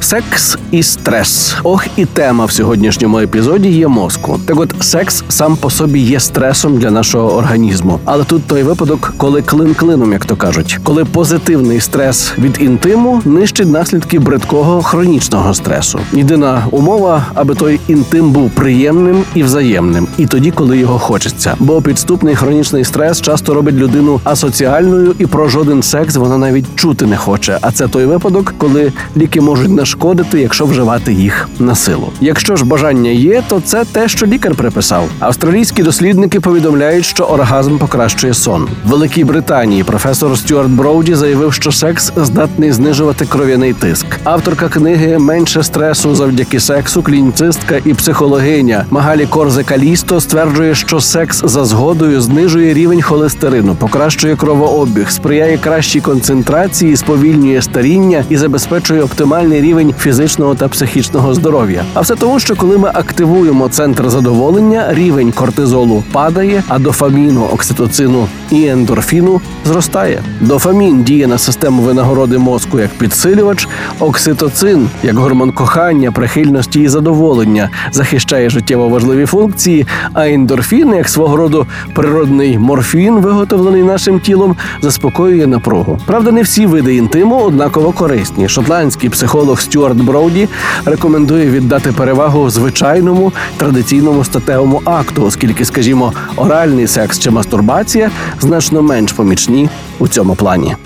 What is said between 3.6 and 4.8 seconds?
є мозку. Так от